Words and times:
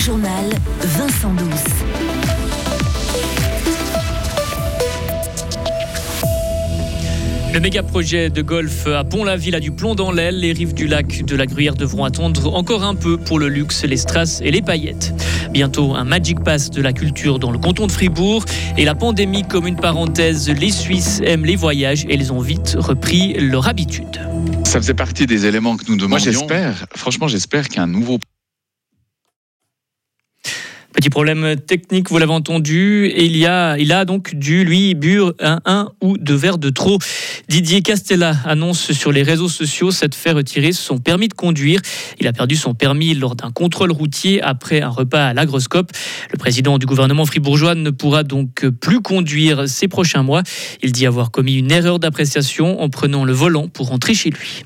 journal 0.00 0.48
Vincent 0.80 1.34
Douce. 1.34 1.64
Le 7.52 7.60
méga 7.60 7.82
projet 7.82 8.30
de 8.30 8.40
golf 8.40 8.86
à 8.86 9.04
Pont-la-Ville 9.04 9.54
a 9.56 9.60
du 9.60 9.72
plomb 9.72 9.94
dans 9.94 10.10
l'aile. 10.10 10.40
Les 10.40 10.54
rives 10.54 10.72
du 10.72 10.86
lac 10.86 11.22
de 11.26 11.36
la 11.36 11.44
Gruyère 11.44 11.74
devront 11.74 12.04
attendre 12.04 12.54
encore 12.54 12.82
un 12.82 12.94
peu 12.94 13.18
pour 13.18 13.38
le 13.38 13.48
luxe, 13.48 13.84
les 13.84 13.98
strass 13.98 14.40
et 14.42 14.50
les 14.50 14.62
paillettes. 14.62 15.12
Bientôt 15.50 15.94
un 15.94 16.04
Magic 16.04 16.42
Pass 16.42 16.70
de 16.70 16.80
la 16.80 16.94
culture 16.94 17.38
dans 17.38 17.50
le 17.50 17.58
canton 17.58 17.86
de 17.86 17.92
Fribourg. 17.92 18.46
Et 18.78 18.86
la 18.86 18.94
pandémie 18.94 19.42
comme 19.42 19.66
une 19.66 19.76
parenthèse, 19.76 20.48
les 20.48 20.70
Suisses 20.70 21.20
aiment 21.26 21.44
les 21.44 21.56
voyages 21.56 22.06
et 22.08 22.14
ils 22.14 22.32
ont 22.32 22.40
vite 22.40 22.74
repris 22.78 23.34
leur 23.34 23.68
habitude. 23.68 24.18
Ça 24.64 24.80
faisait 24.80 24.94
partie 24.94 25.26
des 25.26 25.44
éléments 25.44 25.76
que 25.76 25.84
nous 25.88 25.96
demandions. 25.96 26.08
Moi, 26.08 26.18
j'espère, 26.20 26.86
franchement, 26.94 27.28
j'espère 27.28 27.68
qu'un 27.68 27.86
nouveau 27.86 28.18
Petit 30.92 31.08
problème 31.08 31.54
technique, 31.56 32.10
vous 32.10 32.18
l'avez 32.18 32.32
entendu. 32.32 33.12
Il, 33.16 33.36
y 33.36 33.46
a, 33.46 33.78
il 33.78 33.92
a 33.92 34.04
donc 34.04 34.34
dû, 34.34 34.64
lui, 34.64 34.94
bure 34.94 35.34
un, 35.38 35.60
un 35.64 35.88
ou 36.00 36.18
deux 36.18 36.34
verres 36.34 36.58
de 36.58 36.68
trop. 36.68 36.98
Didier 37.48 37.80
Castella 37.80 38.34
annonce 38.44 38.90
sur 38.92 39.12
les 39.12 39.22
réseaux 39.22 39.48
sociaux 39.48 39.92
s'être 39.92 40.16
fait 40.16 40.32
retirer 40.32 40.72
son 40.72 40.98
permis 40.98 41.28
de 41.28 41.34
conduire. 41.34 41.80
Il 42.18 42.26
a 42.26 42.32
perdu 42.32 42.56
son 42.56 42.74
permis 42.74 43.14
lors 43.14 43.36
d'un 43.36 43.52
contrôle 43.52 43.92
routier 43.92 44.42
après 44.42 44.82
un 44.82 44.88
repas 44.88 45.28
à 45.28 45.32
l'agroscope. 45.32 45.92
Le 46.32 46.38
président 46.38 46.76
du 46.76 46.86
gouvernement 46.86 47.24
fribourgeois 47.24 47.76
ne 47.76 47.90
pourra 47.90 48.24
donc 48.24 48.66
plus 48.80 49.00
conduire 49.00 49.68
ces 49.68 49.86
prochains 49.86 50.24
mois. 50.24 50.42
Il 50.82 50.90
dit 50.90 51.06
avoir 51.06 51.30
commis 51.30 51.54
une 51.54 51.70
erreur 51.70 52.00
d'appréciation 52.00 52.82
en 52.82 52.88
prenant 52.88 53.24
le 53.24 53.32
volant 53.32 53.68
pour 53.68 53.88
rentrer 53.88 54.14
chez 54.14 54.30
lui. 54.30 54.64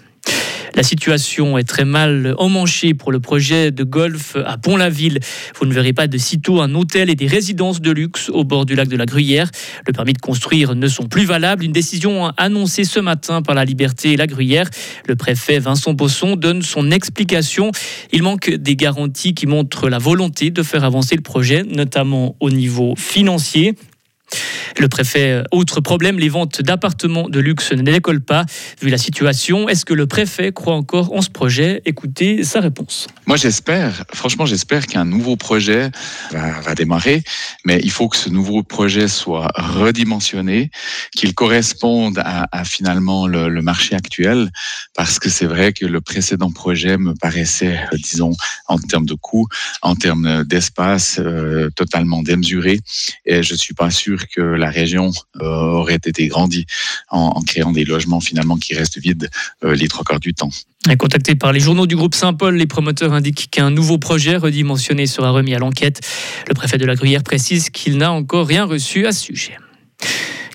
La 0.75 0.83
situation 0.83 1.57
est 1.57 1.65
très 1.65 1.85
mal 1.85 2.35
emmanchée 2.37 2.95
pour 2.95 3.13
le 3.13 3.21
projet 3.21 3.71
de 3.71 3.85
golf 3.85 4.37
à 4.45 4.59
Pont-la-Ville. 4.59 5.21
Vous 5.59 5.67
ne 5.67 5.73
verrez 5.73 5.93
pas 5.93 6.09
de 6.09 6.19
sitôt 6.19 6.61
un 6.61 6.75
hôtel 6.75 7.11
et 7.11 7.15
des 7.15 7.29
résidences 7.29 7.81
de 7.81 7.93
luxe 7.93 8.29
au 8.29 8.43
bord 8.43 8.67
du 8.67 8.75
lac 8.75 8.89
de 8.89 8.97
la 8.97 9.07
Gruyère. 9.07 9.49
Le 9.87 9.93
permis 9.93 10.15
de 10.15 10.21
construire 10.21 10.75
ne 10.75 10.89
sont 10.89 11.07
plus 11.07 11.27
valables. 11.27 11.65
Une 11.65 11.73
décision 11.73 12.27
annoncée 12.37 12.83
ce 12.83 12.99
matin 12.99 13.41
par 13.41 13.55
la 13.55 13.65
Liberté 13.65 14.13
et 14.13 14.17
la 14.17 14.27
Gruyère. 14.27 14.69
Le 15.07 15.15
préfet 15.15 15.61
Vincent 15.61 15.95
Bosson 15.95 16.35
donne 16.35 16.63
son 16.63 16.91
explication. 16.91 17.71
Il 18.13 18.25
manque 18.25 18.51
des 18.51 18.75
garanties 18.75 19.35
qui 19.35 19.47
montrent 19.47 19.89
la 19.89 19.99
volonté 19.99 20.51
de 20.51 20.65
faire 20.65 20.83
avancer 20.83 21.15
le 21.15 21.23
projet, 21.23 21.63
notamment 21.63 22.35
au 22.41 22.51
niveau 22.51 22.95
financier. 22.97 23.77
Le 24.79 24.89
préfet, 24.89 25.31
euh, 25.31 25.43
autre 25.53 25.81
problème, 25.81 26.19
les 26.19 26.29
ventes 26.29 26.61
d'appartements 26.63 27.29
de 27.29 27.39
luxe 27.39 27.73
ne 27.73 27.83
décollent 27.83 28.21
pas. 28.21 28.45
Vu 28.83 28.89
la 28.89 28.99
situation, 28.99 29.69
est-ce 29.69 29.85
que 29.85 29.95
le 29.95 30.07
préfet 30.07 30.53
croit 30.53 30.75
encore 30.75 31.13
en 31.13 31.23
ce 31.23 31.31
projet? 31.31 31.83
Écoutez 31.85 32.43
sa 32.43 32.61
réponse. 32.61 33.07
Moi, 33.27 33.37
j'espère, 33.37 34.05
franchement, 34.13 34.47
j'espère 34.47 34.87
qu'un 34.87 35.05
nouveau 35.05 35.37
projet 35.37 35.91
va, 36.33 36.61
va, 36.61 36.75
démarrer, 36.75 37.23
mais 37.65 37.81
il 37.83 37.91
faut 37.91 38.09
que 38.09 38.17
ce 38.17 38.29
nouveau 38.29 38.63
projet 38.63 39.09
soit 39.09 39.51
redimensionné, 39.55 40.71
qu'il 41.17 41.35
corresponde 41.35 42.21
à, 42.23 42.65
finalement 42.65 43.27
le, 43.27 43.63
marché 43.63 43.95
actuel, 43.95 44.51
parce 44.95 45.19
que 45.19 45.31
c'est 45.31 45.47
vrai 45.47 45.73
que 45.73 45.87
le 45.87 46.01
précédent 46.01 46.51
projet 46.51 46.99
me 46.99 47.15
paraissait, 47.15 47.79
euh, 47.93 47.97
disons, 47.97 48.33
en 48.69 48.79
termes 48.79 49.07
de 49.07 49.15
coûts, 49.15 49.49
en 49.81 49.95
termes 49.95 50.45
d'espace, 50.45 51.19
euh, 51.19 51.71
totalement 51.71 52.23
démesuré, 52.23 52.81
et 53.25 53.43
je 53.43 53.55
suis 53.55 53.75
pas 53.75 53.91
sûr 53.91 54.29
que 54.29 54.43
la 54.43 54.69
région 54.69 55.11
euh, 55.41 55.45
aurait 55.47 55.95
été 55.95 56.29
grandie 56.29 56.67
en, 57.09 57.41
créant 57.43 57.73
des 57.73 57.85
logements 57.85 58.21
finalement 58.21 58.57
qui 58.59 58.75
restent 58.75 58.99
vides 58.99 59.31
les 59.63 59.89
trois 59.89 60.05
quarts 60.05 60.21
du 60.21 60.35
temps. 60.35 60.51
Contacté 60.99 61.35
par 61.35 61.53
les 61.53 61.61
journaux 61.61 61.87
du 61.87 61.97
groupe 61.97 62.15
Saint-Paul, 62.15 62.57
les 62.57 62.67
promoteurs 62.67 63.15
indiquent 63.15 63.49
qu'un 63.51 63.71
nouveau 63.71 63.97
projet 63.97 64.37
redimensionné 64.37 65.07
sera 65.07 65.31
remis 65.31 65.55
à 65.55 65.59
l'enquête. 65.59 66.01
Le 66.47 66.55
préfet 66.55 66.77
de 66.77 66.85
la 66.85 66.95
Gruyère 66.95 67.23
précise 67.23 67.54
qu'il 67.61 67.99
n'a 67.99 68.13
encore 68.13 68.47
rien 68.47 68.65
reçu 68.65 69.07
à 69.07 69.13
ce 69.13 69.25
sujet 69.25 69.57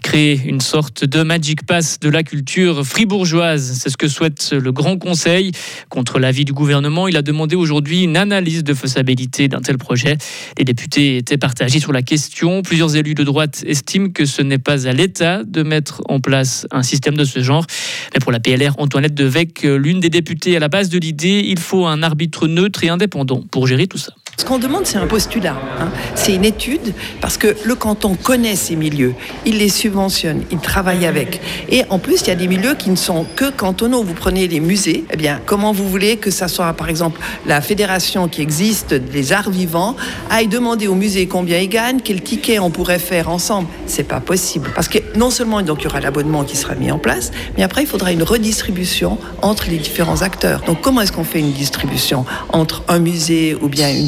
créer 0.10 0.42
une 0.44 0.60
sorte 0.60 1.06
de 1.06 1.22
Magic 1.22 1.68
Pass 1.68 2.00
de 2.00 2.10
la 2.10 2.24
culture 2.24 2.84
fribourgeoise. 2.84 3.78
C'est 3.80 3.92
ce 3.92 3.98
que 3.98 4.08
souhaite 4.08 4.54
le 4.54 4.72
Grand 4.72 4.98
Conseil. 4.98 5.52
Contre 5.88 6.18
l'avis 6.18 6.46
du 6.46 6.52
gouvernement, 6.52 7.08
il 7.08 7.16
a 7.16 7.22
demandé 7.22 7.56
aujourd'hui 7.56 8.06
une 8.06 8.18
analyse 8.18 8.64
de 8.64 8.74
faisabilité 8.74 9.48
d'un 9.48 9.62
tel 9.62 9.78
projet. 9.78 10.18
Les 10.58 10.64
députés 10.64 11.18
étaient 11.18 11.38
partagés 11.38 11.80
sur 11.80 11.92
la 11.92 12.02
question. 12.02 12.64
Plusieurs 12.64 12.96
élus 12.96 13.14
de 13.14 13.24
droite 13.24 13.64
estiment 13.68 14.10
que 14.10 14.26
ce 14.26 14.42
n'est 14.42 14.58
pas 14.58 14.88
à 14.88 14.94
l'État 14.94 15.44
de 15.44 15.62
mettre 15.62 16.02
en 16.10 16.20
place 16.20 16.66
un 16.72 16.82
système 16.82 17.16
de 17.16 17.24
ce 17.24 17.44
genre. 17.44 17.68
Mais 18.16 18.20
pour 18.20 18.32
la 18.32 18.40
PLR, 18.40 18.80
Antoinette 18.80 19.14
Devec, 19.14 19.62
l'une 19.62 20.00
des 20.00 20.10
députées 20.10 20.56
à 20.56 20.60
la 20.60 20.70
base 20.70 20.90
de 20.90 20.98
l'idée, 20.98 21.44
il 21.46 21.60
faut 21.60 21.86
un 21.86 22.02
arbitre 22.02 22.48
neutre 22.48 22.84
et 22.84 22.90
indépendant 22.90 23.44
pour 23.52 23.68
gérer 23.68 23.86
tout 23.86 24.00
ça. 24.00 24.14
Ce 24.40 24.46
qu'on 24.46 24.58
demande, 24.58 24.86
c'est 24.86 24.98
un 24.98 25.06
postulat. 25.06 25.58
Hein. 25.82 25.90
C'est 26.16 26.34
une 26.34 26.46
étude, 26.46 26.94
parce 27.20 27.36
que 27.36 27.58
le 27.66 27.76
canton 27.76 28.16
connaît 28.16 28.56
ces 28.56 28.78
milieux. 28.78 29.14
Il 29.46 29.58
les 29.58 29.68
subventionne, 29.68 30.44
il 30.50 30.60
travaille 30.60 31.06
avec. 31.06 31.42
Et 31.68 31.84
en 31.90 32.00
plus, 32.00 32.22
il 32.22 32.28
y 32.28 32.32
a 32.32 32.36
des 32.36 32.48
milieux 32.48 32.76
qui 32.76 32.90
ne 32.90 32.96
sont 32.96 33.26
que 33.36 33.52
cantonaux. 33.52 34.02
Vous 34.02 34.14
prenez 34.14 34.48
les 34.48 34.62
musées, 34.62 35.04
eh 35.12 35.18
bien, 35.18 35.42
comment 35.46 35.74
vous 35.74 35.90
voulez 35.90 36.16
que 36.16 36.32
ça 36.32 36.48
soit, 36.48 36.72
par 36.72 36.88
exemple, 36.88 37.20
la 37.48 37.60
fédération 37.60 38.30
qui 38.30 38.42
existe 38.42 38.94
des 38.94 39.34
arts 39.34 39.50
vivants 39.50 39.98
aille 40.30 40.48
demander 40.48 40.88
au 40.88 40.96
musée 40.96 41.28
combien 41.28 41.58
il 41.58 41.68
gagne, 41.68 42.00
quel 42.02 42.22
ticket 42.22 42.60
on 42.60 42.70
pourrait 42.70 42.98
faire 42.98 43.28
ensemble? 43.28 43.68
C'est 43.88 44.08
pas 44.08 44.22
possible. 44.22 44.72
Parce 44.74 44.88
que 44.88 45.00
non 45.18 45.32
seulement 45.32 45.62
donc, 45.64 45.82
il 45.82 45.84
y 45.84 45.88
aura 45.88 46.00
l'abonnement 46.00 46.46
qui 46.46 46.56
sera 46.56 46.76
mis 46.76 46.92
en 46.92 46.98
place, 46.98 47.32
mais 47.58 47.64
après, 47.64 47.82
il 47.82 47.88
faudra 47.88 48.14
une 48.14 48.24
redistribution 48.24 49.18
entre 49.42 49.66
les 49.70 49.80
différents 49.80 50.22
acteurs. 50.22 50.62
Donc, 50.66 50.80
comment 50.80 51.02
est-ce 51.02 51.12
qu'on 51.12 51.26
fait 51.26 51.40
une 51.40 51.52
distribution 51.52 52.24
entre 52.54 52.84
un 52.88 53.00
musée 53.00 53.58
ou 53.62 53.68
bien 53.68 53.90
une 53.90 54.08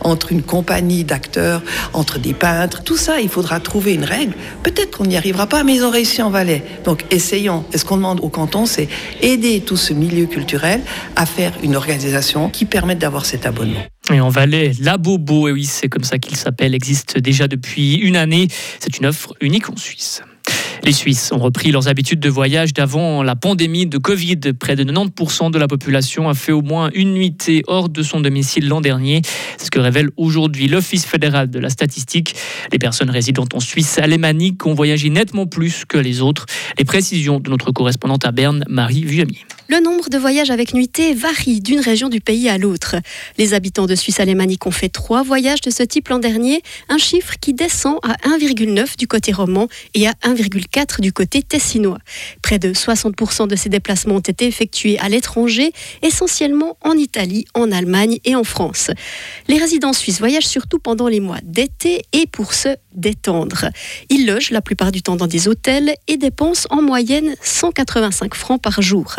entre 0.00 0.32
une 0.32 0.42
compagnie 0.42 1.04
d'acteurs, 1.04 1.62
entre 1.92 2.18
des 2.18 2.34
peintres, 2.34 2.82
tout 2.82 2.96
ça, 2.96 3.20
il 3.20 3.28
faudra 3.28 3.60
trouver 3.60 3.94
une 3.94 4.04
règle. 4.04 4.34
Peut-être 4.62 4.98
qu'on 4.98 5.04
n'y 5.04 5.16
arrivera 5.16 5.46
pas, 5.46 5.64
mais 5.64 5.74
ils 5.74 5.84
ont 5.84 5.90
réussi 5.90 6.22
en 6.22 6.30
Valais. 6.30 6.62
Donc 6.84 7.04
essayons. 7.10 7.64
Et 7.72 7.78
ce 7.78 7.84
qu'on 7.84 7.96
demande 7.96 8.20
au 8.20 8.28
canton, 8.28 8.66
c'est 8.66 8.88
aider 9.20 9.60
tout 9.60 9.76
ce 9.76 9.92
milieu 9.92 10.26
culturel 10.26 10.80
à 11.16 11.26
faire 11.26 11.52
une 11.62 11.76
organisation 11.76 12.48
qui 12.48 12.64
permette 12.64 12.98
d'avoir 12.98 13.26
cet 13.26 13.46
abonnement. 13.46 13.80
Et 14.12 14.20
en 14.20 14.28
Valais, 14.28 14.72
la 14.80 14.98
Bobo, 14.98 15.48
et 15.48 15.52
oui, 15.52 15.64
c'est 15.64 15.88
comme 15.88 16.04
ça 16.04 16.18
qu'il 16.18 16.36
s'appelle, 16.36 16.74
existe 16.74 17.18
déjà 17.18 17.46
depuis 17.46 17.94
une 17.94 18.16
année. 18.16 18.48
C'est 18.80 18.98
une 18.98 19.06
offre 19.06 19.34
unique 19.40 19.68
en 19.70 19.76
Suisse. 19.76 20.22
Les 20.84 20.92
Suisses 20.92 21.30
ont 21.32 21.38
repris 21.38 21.72
leurs 21.72 21.88
habitudes 21.88 22.20
de 22.20 22.28
voyage 22.28 22.72
d'avant 22.72 23.22
la 23.22 23.36
pandémie 23.36 23.86
de 23.86 23.98
Covid. 23.98 24.40
Près 24.58 24.76
de 24.76 24.84
90% 24.84 25.50
de 25.50 25.58
la 25.58 25.68
population 25.68 26.28
a 26.28 26.34
fait 26.34 26.52
au 26.52 26.62
moins 26.62 26.90
une 26.94 27.12
nuitée 27.12 27.62
hors 27.66 27.88
de 27.88 28.02
son 28.02 28.20
domicile 28.20 28.68
l'an 28.68 28.80
dernier. 28.80 29.22
C'est 29.58 29.66
ce 29.66 29.70
que 29.70 29.78
révèle 29.78 30.10
aujourd'hui 30.16 30.68
l'Office 30.68 31.04
fédéral 31.04 31.50
de 31.50 31.58
la 31.58 31.68
statistique. 31.68 32.34
Les 32.72 32.78
personnes 32.78 33.10
résidant 33.10 33.46
en 33.52 33.60
Suisse 33.60 33.98
alémanique 33.98 34.64
ont 34.66 34.74
voyagé 34.74 35.10
nettement 35.10 35.46
plus 35.46 35.84
que 35.84 35.98
les 35.98 36.22
autres. 36.22 36.46
Les 36.78 36.84
précisions 36.84 37.40
de 37.40 37.50
notre 37.50 37.72
correspondante 37.72 38.24
à 38.24 38.32
Berne, 38.32 38.64
Marie 38.68 39.04
Vuamier. 39.04 39.44
Le 39.70 39.78
nombre 39.78 40.08
de 40.08 40.18
voyages 40.18 40.50
avec 40.50 40.74
nuitée 40.74 41.14
varie 41.14 41.60
d'une 41.60 41.78
région 41.78 42.08
du 42.08 42.20
pays 42.20 42.48
à 42.48 42.58
l'autre. 42.58 42.96
Les 43.38 43.54
habitants 43.54 43.86
de 43.86 43.94
Suisse 43.94 44.18
alémanique 44.18 44.66
ont 44.66 44.72
fait 44.72 44.88
trois 44.88 45.22
voyages 45.22 45.60
de 45.60 45.70
ce 45.70 45.84
type 45.84 46.08
l'an 46.08 46.18
dernier, 46.18 46.64
un 46.88 46.98
chiffre 46.98 47.34
qui 47.40 47.54
descend 47.54 47.98
à 48.02 48.14
1,9 48.28 48.96
du 48.98 49.06
côté 49.06 49.30
roman 49.30 49.68
et 49.94 50.08
à 50.08 50.12
1,4 50.24 51.00
du 51.00 51.12
côté 51.12 51.44
tessinois. 51.44 51.98
Près 52.42 52.58
de 52.58 52.72
60% 52.72 53.46
de 53.46 53.54
ces 53.54 53.68
déplacements 53.68 54.16
ont 54.16 54.18
été 54.18 54.48
effectués 54.48 54.98
à 54.98 55.08
l'étranger, 55.08 55.72
essentiellement 56.02 56.76
en 56.80 56.94
Italie, 56.94 57.44
en 57.54 57.70
Allemagne 57.70 58.18
et 58.24 58.34
en 58.34 58.42
France. 58.42 58.90
Les 59.46 59.58
résidents 59.58 59.92
suisses 59.92 60.18
voyagent 60.18 60.48
surtout 60.48 60.80
pendant 60.80 61.06
les 61.06 61.20
mois 61.20 61.38
d'été 61.44 62.02
et 62.12 62.26
pour 62.26 62.54
se 62.54 62.70
détendre. 62.92 63.66
Ils 64.08 64.26
logent 64.26 64.50
la 64.50 64.62
plupart 64.62 64.90
du 64.90 65.00
temps 65.00 65.14
dans 65.14 65.28
des 65.28 65.46
hôtels 65.46 65.94
et 66.08 66.16
dépensent 66.16 66.66
en 66.70 66.82
moyenne 66.82 67.36
185 67.40 68.34
francs 68.34 68.60
par 68.60 68.82
jour. 68.82 69.14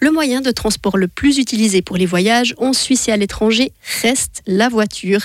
Le 0.00 0.10
moyen 0.10 0.40
de 0.40 0.50
transport 0.50 0.96
le 0.96 1.08
plus 1.08 1.38
utilisé 1.38 1.82
pour 1.82 1.96
les 1.96 2.06
voyages 2.06 2.54
en 2.58 2.72
Suisse 2.72 3.08
et 3.08 3.12
à 3.12 3.16
l'étranger 3.16 3.72
reste 4.02 4.42
la 4.46 4.68
voiture. 4.68 5.22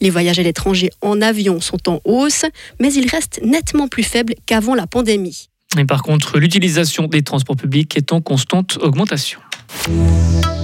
Les 0.00 0.10
voyages 0.10 0.38
à 0.38 0.42
l'étranger 0.42 0.90
en 1.00 1.20
avion 1.22 1.60
sont 1.60 1.88
en 1.88 2.00
hausse, 2.04 2.44
mais 2.80 2.92
ils 2.92 3.08
restent 3.08 3.40
nettement 3.42 3.88
plus 3.88 4.02
faibles 4.02 4.34
qu'avant 4.46 4.74
la 4.74 4.86
pandémie. 4.86 5.48
Et 5.78 5.84
par 5.84 6.02
contre, 6.02 6.38
l'utilisation 6.38 7.06
des 7.06 7.22
transports 7.22 7.56
publics 7.56 7.96
est 7.96 8.12
en 8.12 8.20
constante 8.20 8.78
augmentation. 8.80 9.40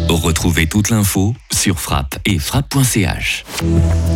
Retrouvez 0.08 0.66
toute 0.66 0.90
l'info 0.90 1.34
sur 1.52 1.80
frappe 1.80 2.18
et 2.26 2.38
frappe.ch. 2.38 3.44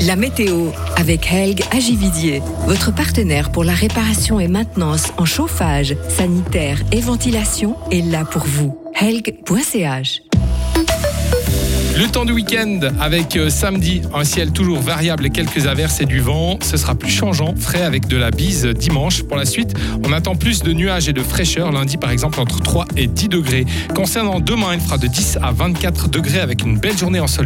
La 0.06 0.16
météo 0.16 0.70
avec 0.96 1.32
Helg 1.32 1.62
Agividier, 1.70 2.42
votre 2.66 2.94
partenaire 2.94 3.50
pour 3.50 3.64
la 3.64 3.72
réparation 3.72 4.38
et 4.38 4.48
maintenance 4.48 5.12
en 5.16 5.24
chauffage, 5.24 5.96
sanitaire 6.08 6.78
et 6.92 7.00
ventilation 7.00 7.76
est 7.90 8.02
là 8.02 8.24
pour 8.24 8.44
vous. 8.44 8.85
Helg.ch 8.98 10.22
le 11.98 12.08
temps 12.08 12.26
du 12.26 12.32
week-end 12.32 12.80
avec 13.00 13.36
euh, 13.36 13.48
samedi 13.48 14.02
un 14.12 14.22
ciel 14.22 14.52
toujours 14.52 14.80
variable 14.80 15.24
et 15.24 15.30
quelques 15.30 15.66
averses 15.66 16.02
et 16.02 16.04
du 16.04 16.20
vent. 16.20 16.58
Ce 16.60 16.76
sera 16.76 16.94
plus 16.94 17.10
changeant, 17.10 17.54
frais 17.56 17.80
avec 17.80 18.06
de 18.06 18.18
la 18.18 18.30
bise 18.30 18.66
dimanche. 18.66 19.22
Pour 19.22 19.38
la 19.38 19.46
suite, 19.46 19.72
on 20.04 20.12
attend 20.12 20.34
plus 20.34 20.62
de 20.62 20.74
nuages 20.74 21.08
et 21.08 21.14
de 21.14 21.22
fraîcheur. 21.22 21.72
Lundi, 21.72 21.96
par 21.96 22.10
exemple, 22.10 22.38
entre 22.38 22.60
3 22.60 22.84
et 22.98 23.06
10 23.06 23.28
degrés. 23.28 23.64
Concernant 23.94 24.40
demain, 24.40 24.74
il 24.74 24.80
fera 24.80 24.98
de 24.98 25.06
10 25.06 25.38
à 25.40 25.52
24 25.52 26.08
degrés 26.10 26.40
avec 26.40 26.64
une 26.64 26.78
belle 26.78 26.98
journée 26.98 27.18
ensoleillée. 27.18 27.44